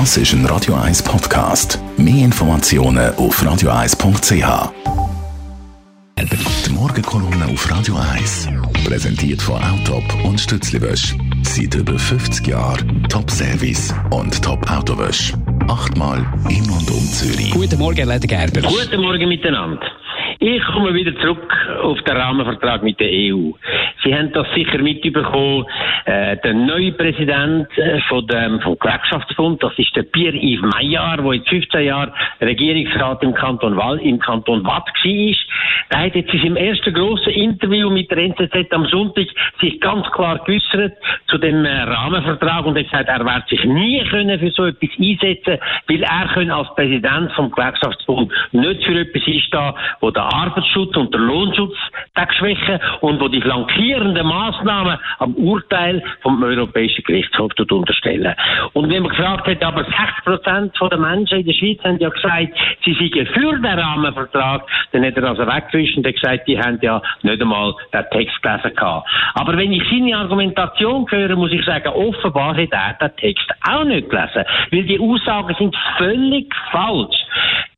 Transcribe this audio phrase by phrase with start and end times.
[0.00, 1.78] Das ist ein Radio 1 Podcast.
[1.96, 4.72] Mehr Informationen auf radio1.ch.
[6.66, 8.48] Die Morgenkolumne auf Radio 1.
[8.84, 11.14] Präsentiert von Autop und Stützliwösch.
[11.42, 15.32] Seit über 50 Jahren Top-Service und Top-Autowösch.
[15.68, 17.52] Achtmal in und um Zürich.
[17.52, 18.62] Guten Morgen, Leder Gerber.
[18.62, 19.86] Guten Morgen miteinander.
[20.40, 21.52] Ich komme wieder zurück
[21.84, 23.52] auf den Rahmenvertrag mit der EU.
[24.04, 25.64] Sie haben das sicher mitbekommen.
[26.04, 31.34] Äh, der neue Präsident äh, von dem, vom Gewerkschaftsbund, das ist der Pierre-Yves Maillard, der
[31.34, 35.34] jetzt 15 Jahre Regierungsrat im Kanton Wall, im Kanton Watt war.
[35.90, 39.26] Der hat jetzt in seinem ersten grossen Interview mit der NZZ am Sonntag
[39.60, 40.92] sich ganz klar geäußert
[41.28, 44.90] zu dem äh, Rahmenvertrag und hat gesagt, er wird sich nie können für so etwas
[44.98, 45.58] einsetzen,
[45.88, 51.20] weil er als Präsident vom Gewerkschaftsbund nicht für etwas einstehen, wo der Arbeitsschutz und der
[51.20, 51.76] Lohnschutz
[52.38, 53.40] schwächen und wo die
[53.94, 58.34] flankierenden Maßnahmen am Urteil vom Europäischen Gerichtshof unterstellen.
[58.72, 62.08] Und wenn man gefragt hat, aber 60 Prozent der Menschen in der Schweiz haben ja
[62.08, 62.48] gesagt,
[62.84, 67.00] sie seien für den Rahmenvertrag, dann hat er also weggewischt und gesagt, die haben ja
[67.22, 69.08] nicht einmal den Text gelesen gehabt.
[69.34, 73.84] Aber wenn ich seine Argumentation höre, muss ich sagen, offenbar hat er den Text auch
[73.84, 77.23] nicht gelesen, weil die Aussagen sind völlig falsch.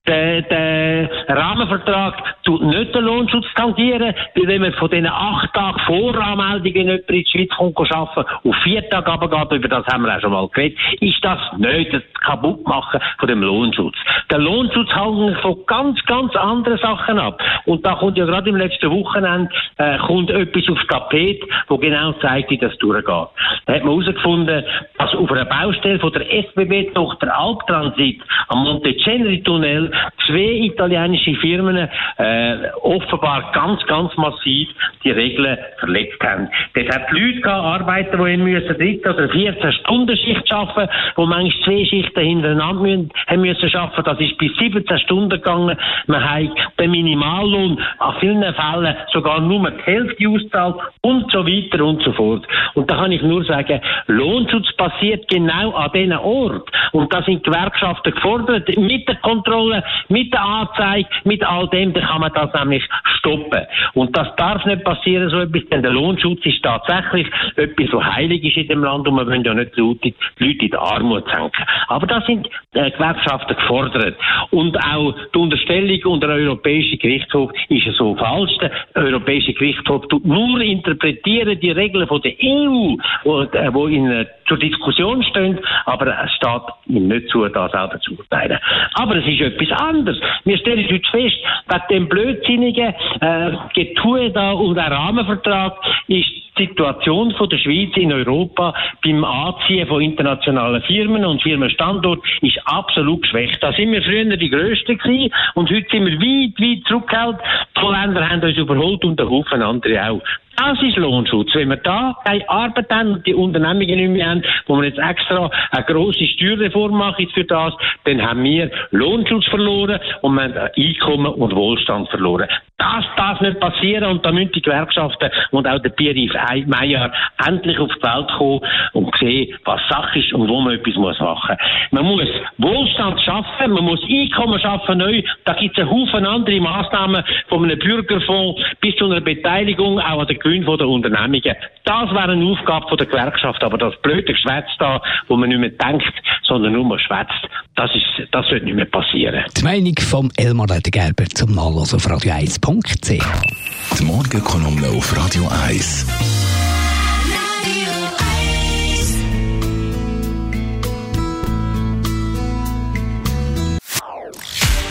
[0.07, 5.81] Der, der Rahmenvertrag tut nicht den Lohnschutz tangieren, weil wenn man von diesen acht Tagen
[5.81, 10.17] Voranmeldungen nicht in die Schweiz kommt, arbeiten, auf vier Tage runtergeht, über das haben wir
[10.17, 13.97] auch schon mal geredet, ist das nicht das Kaputtmachen von dem Lohnschutz.
[14.31, 17.43] Der Lohnschutz hängt von ganz, ganz anderen Sachen ab.
[17.65, 22.13] Und da kommt ja gerade im letzten Wochenende äh, kommt etwas aufs Tapet, wo genau
[22.15, 23.07] zeigt, wie das durchgeht.
[23.07, 24.65] Da hat man herausgefunden,
[24.99, 29.91] dass auf einer Baustelle von der SBB-Tochter Alptransit am Montecenri-Tunnel
[30.27, 34.69] zwei italienische Firmen äh, offenbar ganz, ganz massiv
[35.05, 36.49] die Regeln verletzt haben.
[36.75, 41.27] Dort hat die Leute gehabt, Arbeiter, die müssen 13 oder 14 Stunden Schicht arbeiten, wo
[41.27, 44.05] manchmal zwei Schichten hintereinander müssen, haben müssen arbeiten.
[44.05, 45.77] Das ist bis 17 Stunden gegangen.
[46.07, 51.85] Man hat den Minimallohn an vielen Fällen sogar nur die Hälfte auszahlt und so weiter
[51.85, 52.47] und so fort.
[52.75, 56.71] Und da kann ich nur sagen, Lohnschutz passiert genau an diesen Ort.
[56.93, 62.01] Und da sind Gewerkschaften gefordert, mit der Kontrolle, mit der Anzeige, mit all dem, da
[62.01, 62.85] kann man das nämlich
[63.27, 63.67] stoppen.
[63.95, 67.27] Und das darf nicht passieren, so etwas, denn der Lohnschutz ist tatsächlich
[67.57, 70.53] etwas, so heilig ist in dem Land und wir wollen ja nicht die Leute, die
[70.53, 71.65] in die Armut senken.
[71.89, 74.17] Aber da sind äh, Gewerkschaften gefordert.
[74.51, 78.57] Und auch die Unterstellung unter der Europäischen Gerichtshof ist so falsch.
[78.59, 84.27] Der Europäische Gerichtshof tut nur interpretieren die Regeln von der EU, wo, äh, in, äh,
[84.47, 88.59] zur Diskussion stehen, aber es steht ihm nicht zu, da selber zu urteilen.
[88.95, 90.21] Aber es ist etwas anderes.
[90.45, 91.37] Wir stellen heute fest,
[91.69, 95.79] dass dem blödsinnigen äh, Getue da und der Rahmenvertrag
[96.09, 96.27] ist
[96.59, 102.59] die Situation von der Schweiz in Europa beim Anziehen von internationalen Firmen und Firmenstandort ist
[102.65, 103.63] absolut geschwächt.
[103.63, 107.41] Da sind wir früher die Größten gewesen und heute sind wir weit, weit zurückgehalten.
[107.77, 110.23] Die Holländer haben uns überholt und ein Haufen andere auch.
[110.57, 111.55] Das ist Lohnschutz.
[111.55, 114.99] Wenn wir da keine Arbeit haben und die Unternehmungen nicht mehr haben, wo wir jetzt
[114.99, 120.71] extra eine grosse Steuerreform machen für das, dann haben wir Lohnschutz verloren und wir haben
[120.75, 122.49] Einkommen und Wohlstand verloren.
[122.79, 127.11] Das darf nicht passieren und da müssen die Gewerkschaften und auch der Pierre Meier
[127.47, 128.61] endlich auf die Welt kommen
[128.93, 131.57] und sehen, was Sache ist und wo man etwas muss machen
[131.91, 131.91] muss.
[131.93, 132.29] Man muss
[132.59, 135.23] Wohlstand schaffen, man muss Einkommen schaffen neu.
[135.47, 140.21] Da gibt es einen Haufen andere Maßnahmen von einem Bürgerfonds bis zu einer Beteiligung auch
[140.21, 141.57] an der Gewinn der Unternehmungen.
[141.85, 145.71] Das wäre eine Aufgabe der Gewerkschaft, aber das blöde Geschwätz da, wo man nicht mehr
[145.71, 146.13] denkt,
[146.47, 149.45] sondern nur schwätzt, das, ist, das sollte nicht mehr passieren.
[149.57, 153.99] Die Meinung von Elmar Gerber zum Nachlesen auf radio1.ch.
[153.99, 156.07] Die Morgenkolumne auf Radio 1.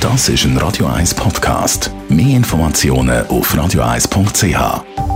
[0.02, 1.92] Das ist ein Radio 1 Podcast.
[2.10, 5.15] Mehr Informationen auf radio1.ch.